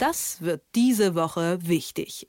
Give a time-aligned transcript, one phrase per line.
[0.00, 2.26] Das wird diese Woche wichtig.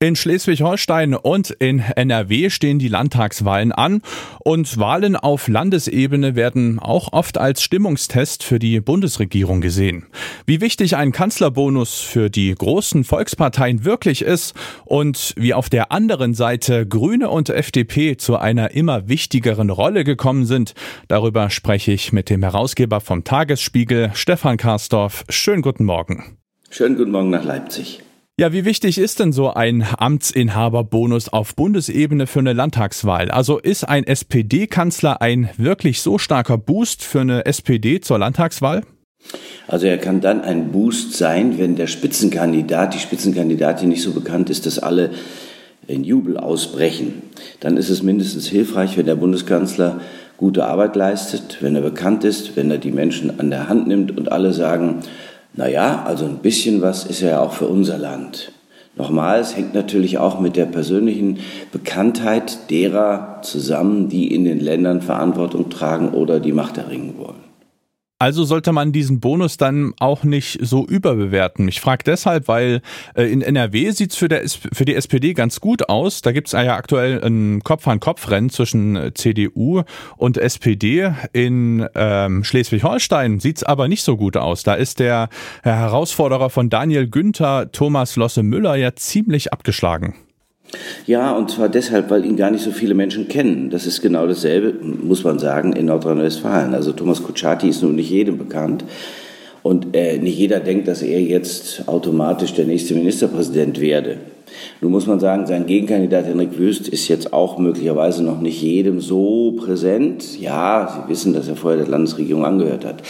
[0.00, 4.02] In Schleswig-Holstein und in NRW stehen die Landtagswahlen an
[4.40, 10.08] und Wahlen auf Landesebene werden auch oft als Stimmungstest für die Bundesregierung gesehen.
[10.44, 14.52] Wie wichtig ein Kanzlerbonus für die großen Volksparteien wirklich ist
[14.84, 20.44] und wie auf der anderen Seite Grüne und FDP zu einer immer wichtigeren Rolle gekommen
[20.44, 20.74] sind,
[21.08, 25.24] darüber spreche ich mit dem Herausgeber vom Tagesspiegel, Stefan Karsdorf.
[25.30, 26.43] Schönen guten Morgen.
[26.76, 28.00] Schönen guten Morgen nach Leipzig.
[28.36, 33.30] Ja, wie wichtig ist denn so ein Amtsinhaberbonus auf Bundesebene für eine Landtagswahl?
[33.30, 38.82] Also ist ein SPD-Kanzler ein wirklich so starker Boost für eine SPD zur Landtagswahl?
[39.68, 44.50] Also er kann dann ein Boost sein, wenn der Spitzenkandidat, die Spitzenkandidatin nicht so bekannt
[44.50, 45.10] ist, dass alle
[45.86, 47.22] in Jubel ausbrechen.
[47.60, 50.00] Dann ist es mindestens hilfreich, wenn der Bundeskanzler
[50.38, 54.18] gute Arbeit leistet, wenn er bekannt ist, wenn er die Menschen an der Hand nimmt
[54.18, 55.04] und alle sagen,
[55.54, 58.52] naja, also ein bisschen was ist er ja auch für unser Land.
[58.96, 61.38] Nochmal, es hängt natürlich auch mit der persönlichen
[61.72, 67.43] Bekanntheit derer zusammen, die in den Ländern Verantwortung tragen oder die Macht erringen wollen.
[68.24, 71.68] Also sollte man diesen Bonus dann auch nicht so überbewerten.
[71.68, 72.80] Ich frage deshalb, weil
[73.14, 74.30] äh, in NRW sieht es für,
[74.72, 76.22] für die SPD ganz gut aus.
[76.22, 79.82] Da gibt es ja aktuell ein Kopf-an-Kopf-Rennen zwischen äh, CDU
[80.16, 81.12] und SPD.
[81.34, 84.62] In ähm, Schleswig-Holstein sieht es aber nicht so gut aus.
[84.62, 85.28] Da ist der
[85.62, 90.14] Herausforderer von Daniel Günther, Thomas Losse Müller, ja ziemlich abgeschlagen.
[91.06, 93.70] Ja, und zwar deshalb, weil ihn gar nicht so viele Menschen kennen.
[93.70, 96.74] Das ist genau dasselbe, muss man sagen, in Nordrhein-Westfalen.
[96.74, 98.84] Also Thomas Kutschaty ist nun nicht jedem bekannt.
[99.62, 104.18] Und äh, nicht jeder denkt, dass er jetzt automatisch der nächste Ministerpräsident werde.
[104.80, 109.00] Nun muss man sagen, sein Gegenkandidat Henrik Wüst ist jetzt auch möglicherweise noch nicht jedem
[109.00, 110.38] so präsent.
[110.40, 113.02] Ja, Sie wissen, dass er vorher der Landesregierung angehört hat.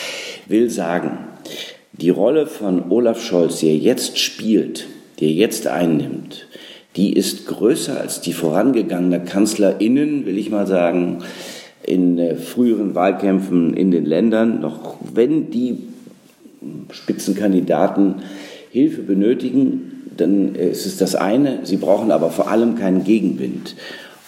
[0.47, 1.19] Will sagen,
[1.93, 4.87] die Rolle von Olaf Scholz, die er jetzt spielt,
[5.19, 6.47] die er jetzt einnimmt,
[6.97, 11.19] die ist größer als die vorangegangene KanzlerInnen, will ich mal sagen,
[11.83, 15.79] in äh, früheren Wahlkämpfen in den Ländern, noch wenn die
[16.91, 18.23] Spitzenkandidaten
[18.71, 21.61] Hilfe benötigen, dann ist es das eine.
[21.65, 23.77] Sie brauchen aber vor allem keinen Gegenwind.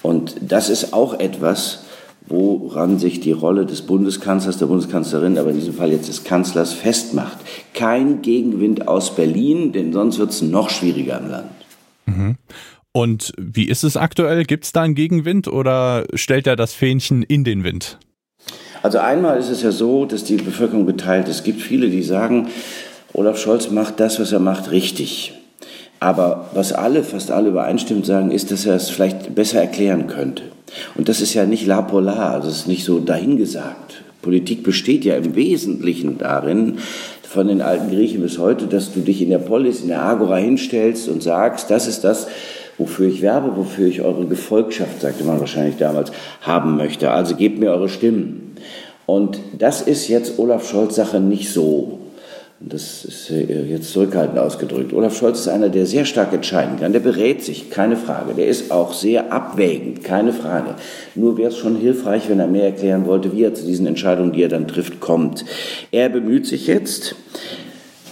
[0.03, 1.85] Und das ist auch etwas,
[2.29, 6.73] woran sich die Rolle des Bundeskanzlers, der Bundeskanzlerin, aber in diesem Fall jetzt des Kanzlers
[6.73, 7.39] festmacht.
[7.73, 11.56] Kein Gegenwind aus Berlin, denn sonst wird es noch schwieriger im Land.
[12.07, 12.37] Mhm.
[12.93, 14.45] Und wie ist es aktuell?
[14.45, 17.99] Gibt es da einen Gegenwind oder stellt er das Fähnchen in den Wind?
[18.83, 21.37] Also einmal ist es ja so, dass die Bevölkerung geteilt ist.
[21.37, 22.49] Es gibt viele, die sagen,
[23.13, 25.35] Olaf Scholz macht das, was er macht, richtig.
[26.01, 30.45] Aber was alle, fast alle übereinstimmend sagen, ist, dass er es vielleicht besser erklären könnte.
[30.95, 34.03] Und das ist ja nicht la polar, es ist nicht so dahingesagt.
[34.27, 36.79] Politik besteht ja im Wesentlichen darin,
[37.23, 40.35] von den alten Griechen bis heute, dass du dich in der Polis, in der Agora
[40.35, 42.27] hinstellst und sagst, das ist das,
[42.77, 46.11] wofür ich werbe, wofür ich eure Gefolgschaft, sagte man wahrscheinlich damals,
[46.41, 47.13] haben möchte.
[47.13, 48.57] Also gebt mir eure Stimmen.
[49.07, 52.01] Und das ist jetzt Olaf Scholz Sache nicht so.
[52.59, 54.95] Das ist äh, jetzt zurückhaltend ausgedrückt.
[54.95, 56.95] Olaf Scholz ist einer, der sehr stark entscheiden kann.
[56.95, 58.33] Der berät sich, keine Frage.
[58.33, 60.75] Der ist auch sehr abwägend, keine Frage.
[61.15, 64.33] Nur wäre es schon hilfreich, wenn er mehr erklären wollte, wie er zu diesen Entscheidungen,
[64.33, 65.45] die er dann trifft, kommt.
[65.93, 67.15] Er bemüht sich jetzt,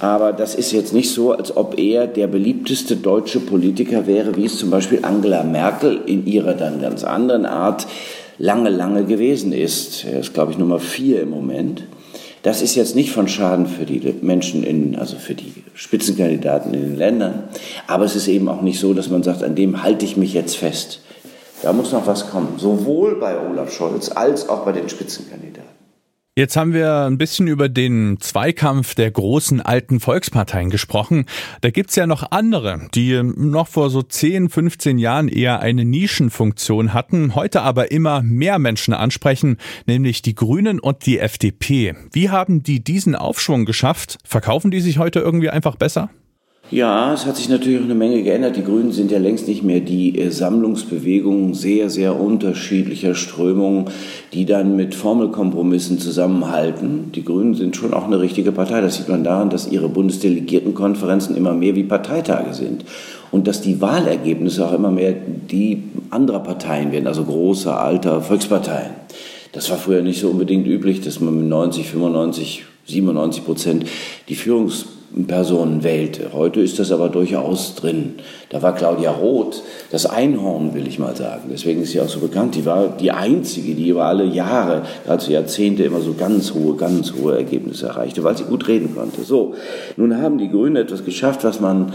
[0.01, 4.45] aber das ist jetzt nicht so, als ob er der beliebteste deutsche Politiker wäre, wie
[4.45, 7.87] es zum Beispiel Angela Merkel in ihrer dann ganz anderen Art
[8.37, 10.05] lange, lange gewesen ist.
[10.05, 11.85] Er ist, glaube ich, Nummer vier im Moment.
[12.45, 16.83] Das ist jetzt nicht von Schaden für die Menschen in, also für die Spitzenkandidaten in
[16.83, 17.45] den Ländern.
[17.87, 20.35] Aber es ist eben auch nicht so, dass man sagt, an dem halte ich mich
[20.35, 21.01] jetzt fest.
[21.63, 22.59] Da muss noch was kommen.
[22.59, 25.74] Sowohl bei Olaf Scholz als auch bei den Spitzenkandidaten.
[26.37, 31.27] Jetzt haben wir ein bisschen über den Zweikampf der großen alten Volksparteien gesprochen.
[31.61, 36.93] Da gibt's ja noch andere, die noch vor so 10, 15 Jahren eher eine Nischenfunktion
[36.93, 41.95] hatten, heute aber immer mehr Menschen ansprechen, nämlich die Grünen und die FDP.
[42.13, 44.19] Wie haben die diesen Aufschwung geschafft?
[44.25, 46.11] Verkaufen die sich heute irgendwie einfach besser?
[46.75, 48.57] Ja, es hat sich natürlich eine Menge geändert.
[48.57, 53.85] Die Grünen sind ja längst nicht mehr die äh, Sammlungsbewegung sehr, sehr unterschiedlicher Strömungen,
[54.33, 57.13] die dann mit Formelkompromissen zusammenhalten.
[57.15, 58.81] Die Grünen sind schon auch eine richtige Partei.
[58.81, 62.85] Das sieht man daran, dass ihre Bundesdelegiertenkonferenzen immer mehr wie Parteitage sind
[63.31, 65.15] und dass die Wahlergebnisse auch immer mehr
[65.49, 68.91] die anderer Parteien werden, also großer, alter Volksparteien.
[69.53, 73.87] Das war früher nicht so unbedingt üblich, dass man mit 90, 95, 97 Prozent
[74.29, 74.87] die Führungs
[75.29, 76.33] Personen wählte.
[76.33, 78.15] Heute ist das aber durchaus drin.
[78.51, 81.45] Da war Claudia Roth das Einhorn, will ich mal sagen.
[81.53, 82.57] Deswegen ist sie auch so bekannt.
[82.57, 87.13] Die war die einzige, die über alle Jahre, also Jahrzehnte, immer so ganz hohe, ganz
[87.13, 89.23] hohe Ergebnisse erreichte, weil sie gut reden konnte.
[89.23, 89.55] So,
[89.97, 91.93] nun haben die Grünen etwas geschafft, was man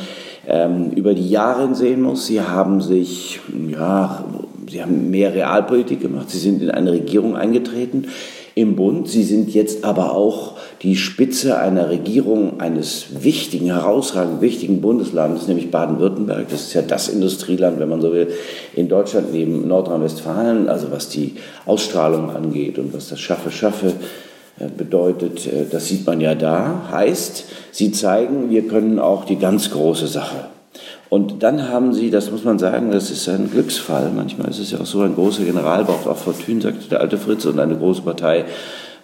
[0.47, 2.25] ähm, über die Jahre sehen muss.
[2.25, 4.23] Sie haben sich, ja,
[4.69, 6.29] sie haben mehr Realpolitik gemacht.
[6.29, 8.07] Sie sind in eine Regierung eingetreten
[8.55, 9.07] im Bund.
[9.07, 15.71] Sie sind jetzt aber auch die Spitze einer Regierung eines wichtigen, herausragend wichtigen Bundeslandes, nämlich
[15.71, 16.47] Baden-Württemberg.
[16.49, 18.27] Das ist ja das Industrieland, wenn man so will,
[18.75, 21.35] in Deutschland neben Nordrhein-Westfalen, also was die
[21.65, 23.93] Ausstrahlung angeht und was das Schaffe, Schaffe
[24.59, 26.89] äh, bedeutet, äh, das sieht man ja da.
[26.91, 30.45] Heißt, sie zeigen, wir können auch die ganz große Sache.
[31.09, 34.11] Und dann haben sie, das muss man sagen, das ist ein Glücksfall.
[34.15, 37.17] Manchmal ist es ja auch so, ein großer General braucht auch Fortune, sagte der alte
[37.17, 38.45] Fritz, und eine große Partei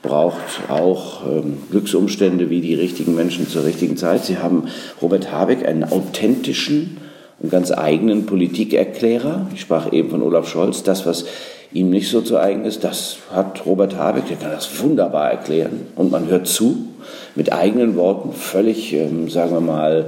[0.03, 4.23] braucht auch ähm, Glücksumstände wie die richtigen Menschen zur richtigen Zeit.
[4.23, 4.65] Sie haben
[5.01, 6.97] Robert Habeck, einen authentischen
[7.39, 9.47] und ganz eigenen Politikerklärer.
[9.55, 10.83] Ich sprach eben von Olaf Scholz.
[10.83, 11.25] Das, was
[11.73, 15.87] ihm nicht so zu eigen ist, das hat Robert Habeck, der kann das wunderbar erklären.
[15.95, 16.85] Und man hört zu,
[17.33, 20.05] mit eigenen Worten, völlig, ähm, sagen wir mal,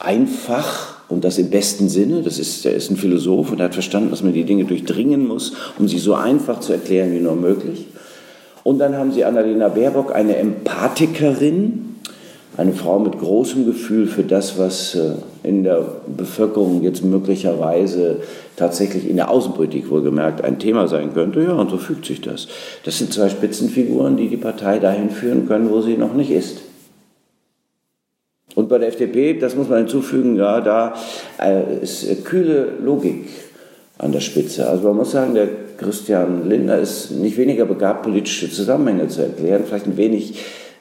[0.00, 2.22] einfach und das im besten Sinne.
[2.22, 5.26] Das ist, er ist ein Philosoph und er hat verstanden, dass man die Dinge durchdringen
[5.26, 7.86] muss, um sie so einfach zu erklären wie nur möglich.
[8.64, 11.94] Und dann haben sie Annalena Baerbock, eine Empathikerin,
[12.56, 15.12] eine Frau mit großem Gefühl für das, was äh,
[15.42, 18.22] in der Bevölkerung jetzt möglicherweise
[18.56, 21.42] tatsächlich in der Außenpolitik wohlgemerkt ein Thema sein könnte.
[21.42, 22.48] Ja, und so fügt sich das.
[22.84, 26.62] Das sind zwei Spitzenfiguren, die die Partei dahin führen können, wo sie noch nicht ist.
[28.56, 30.94] Und bei der FDP, das muss man hinzufügen, ja, da
[31.38, 33.28] äh, ist kühle Logik
[33.98, 34.66] an der Spitze.
[34.66, 39.64] Also man muss sagen, der Christian Lindner ist nicht weniger begabt, politische Zusammenhänge zu erklären,
[39.66, 40.40] vielleicht ein wenig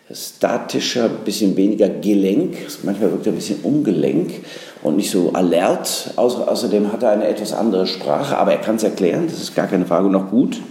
[0.09, 4.31] statischer, ein bisschen weniger gelenk, manchmal wirkt er ein bisschen ungelenk
[4.81, 6.11] und nicht so alert.
[6.15, 9.67] Außerdem hat er eine etwas andere Sprache, aber er kann es erklären, das ist gar
[9.67, 10.61] keine Frage, noch gut.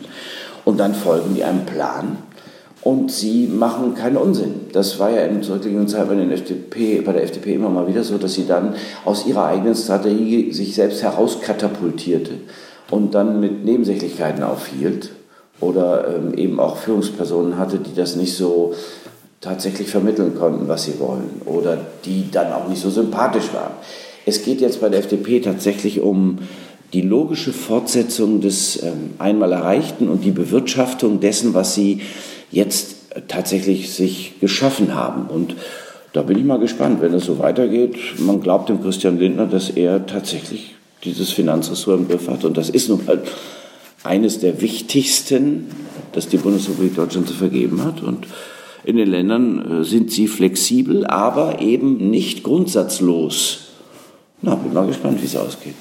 [0.64, 2.16] Und dann folgen die einem Plan
[2.84, 4.66] und sie machen keinen Unsinn.
[4.72, 8.18] Das war ja in zurückliegenden Zeit bei, FDP, bei der FDP immer mal wieder so,
[8.18, 8.74] dass sie dann
[9.06, 12.32] aus ihrer eigenen Strategie sich selbst herauskatapultierte
[12.90, 15.10] und dann mit Nebensächlichkeiten aufhielt
[15.60, 18.74] oder ähm, eben auch Führungspersonen hatte, die das nicht so
[19.40, 23.72] tatsächlich vermitteln konnten, was sie wollen oder die dann auch nicht so sympathisch waren.
[24.26, 26.38] Es geht jetzt bei der FDP tatsächlich um
[26.92, 32.02] die logische Fortsetzung des ähm, einmal Erreichten und die Bewirtschaftung dessen, was sie
[32.54, 32.96] jetzt
[33.28, 35.26] tatsächlich sich geschaffen haben.
[35.26, 35.56] Und
[36.12, 37.96] da bin ich mal gespannt, wenn es so weitergeht.
[38.18, 40.74] Man glaubt dem Christian Lindner, dass er tatsächlich
[41.04, 42.44] dieses Finanzressort im Griff hat.
[42.44, 43.22] Und das ist nun mal
[44.04, 45.66] eines der wichtigsten,
[46.12, 48.02] das die Bundesrepublik Deutschland zu vergeben hat.
[48.02, 48.26] Und
[48.84, 53.60] in den Ländern äh, sind sie flexibel, aber eben nicht grundsatzlos.
[54.42, 55.74] Na, bin mal gespannt, wie es ausgeht.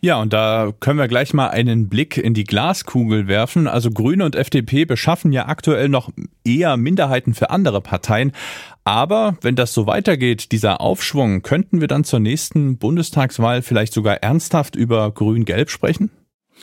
[0.00, 3.66] Ja, und da können wir gleich mal einen Blick in die Glaskugel werfen.
[3.66, 6.10] Also Grüne und FDP beschaffen ja aktuell noch
[6.44, 8.32] eher Minderheiten für andere Parteien.
[8.84, 14.22] Aber wenn das so weitergeht, dieser Aufschwung, könnten wir dann zur nächsten Bundestagswahl vielleicht sogar
[14.22, 16.10] ernsthaft über Grün-Gelb sprechen?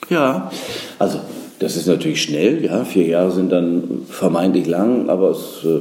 [0.10, 0.52] Ja,
[1.00, 1.20] also
[1.60, 2.86] das ist natürlich schnell, ja.
[2.86, 5.80] Vier Jahre sind dann vermeintlich lang, aber es äh,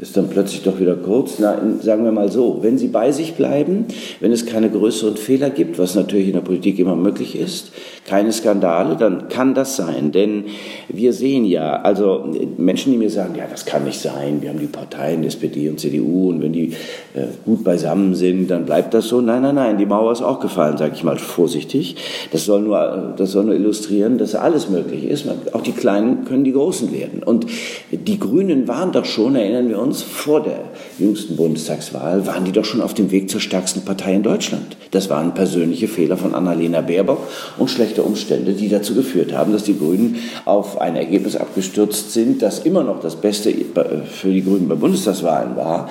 [0.00, 1.38] ist dann plötzlich doch wieder kurz.
[1.38, 3.84] Na, sagen wir mal so, wenn Sie bei sich bleiben,
[4.20, 7.72] wenn es keine größeren Fehler gibt, was natürlich in der Politik immer möglich ist,
[8.06, 10.10] keine Skandale, dann kann das sein.
[10.10, 10.44] Denn
[10.88, 14.58] wir sehen ja, also Menschen, die mir sagen, ja, das kann nicht sein, wir haben
[14.58, 16.72] die Parteien SPD und CDU und wenn die
[17.14, 19.20] äh, gut beisammen sind, dann bleibt das so.
[19.20, 21.96] Nein, nein, nein, die Mauer ist auch gefallen, sage ich mal vorsichtig.
[22.32, 25.26] Das soll nur, das soll nur illustrieren, dass alles möglich ist.
[25.52, 27.22] Auch die Kleinen können die Großen werden.
[27.22, 27.46] Und
[27.90, 30.60] die Grünen waren doch schon, erinnern wir uns, uns vor der
[31.00, 34.76] jüngsten Bundestagswahl waren die doch schon auf dem Weg zur stärksten Partei in Deutschland.
[34.92, 37.26] Das waren persönliche Fehler von Annalena Baerbock
[37.58, 42.40] und schlechte Umstände, die dazu geführt haben, dass die Grünen auf ein Ergebnis abgestürzt sind,
[42.40, 45.88] das immer noch das Beste für die Grünen bei Bundestagswahlen war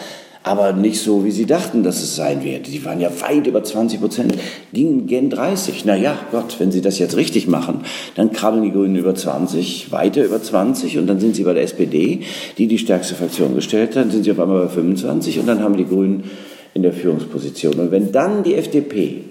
[0.50, 2.72] aber nicht so, wie sie dachten, dass es sein werde.
[2.72, 4.34] Die waren ja weit über 20 Prozent,
[4.74, 5.86] gingen gen 30.
[5.86, 7.82] Na ja, Gott, wenn sie das jetzt richtig machen,
[8.16, 11.62] dann krabbeln die Grünen über 20, weiter über 20 und dann sind sie bei der
[11.62, 12.22] SPD,
[12.58, 15.78] die die stärkste Fraktion gestellt hat, sind sie auf einmal bei 25 und dann haben
[15.78, 16.24] die Grünen
[16.74, 17.76] in der Führungsposition.
[17.76, 19.22] Und wenn dann die FDP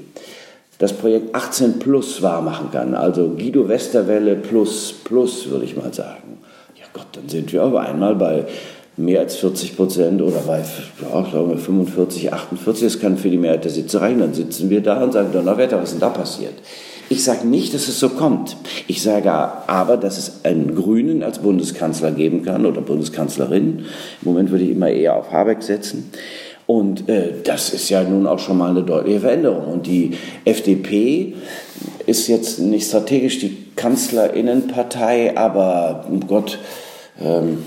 [0.78, 6.38] das Projekt 18 Plus wahrmachen kann, also Guido Westerwelle plus plus, würde ich mal sagen,
[6.76, 8.44] ja Gott, dann sind wir auf einmal bei
[8.98, 13.38] mehr als 40 Prozent oder bei ja, sagen wir 45, 48, das kann für die
[13.38, 16.10] Mehrheit der Sitze reichen, dann sitzen wir da und sagen, Donnerwetter, was ist denn da
[16.10, 16.54] passiert?
[17.10, 18.56] Ich sage nicht, dass es so kommt.
[18.86, 23.86] Ich sage aber, dass es einen Grünen als Bundeskanzler geben kann oder Bundeskanzlerin.
[24.20, 26.10] Im Moment würde ich immer eher auf Habeck setzen.
[26.66, 29.72] Und äh, das ist ja nun auch schon mal eine deutliche Veränderung.
[29.72, 31.32] Und die FDP
[32.04, 36.58] ist jetzt nicht strategisch die Kanzlerinnenpartei, aber um Gott,
[37.18, 37.64] ähm,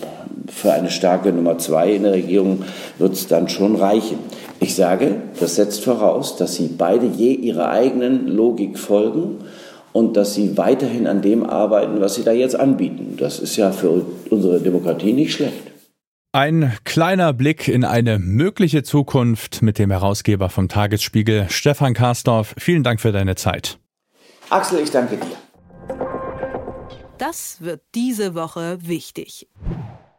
[0.47, 2.63] für eine starke Nummer zwei in der Regierung
[2.97, 4.19] wird es dann schon reichen.
[4.59, 9.39] Ich sage, das setzt voraus, dass sie beide je ihrer eigenen Logik folgen
[9.93, 13.15] und dass sie weiterhin an dem arbeiten, was sie da jetzt anbieten.
[13.17, 15.71] Das ist ja für unsere Demokratie nicht schlecht.
[16.33, 22.55] Ein kleiner Blick in eine mögliche Zukunft mit dem Herausgeber vom Tagesspiegel, Stefan Karsdorf.
[22.57, 23.79] Vielen Dank für deine Zeit.
[24.49, 25.95] Axel, ich danke dir.
[27.17, 29.47] Das wird diese Woche wichtig.